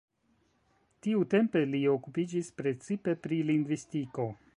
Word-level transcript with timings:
Tiutempe 1.07 1.61
li 1.73 1.81
okupiĝis 1.93 2.49
precipe 2.61 3.15
pri 3.27 3.39
lingvistiko. 3.51 4.27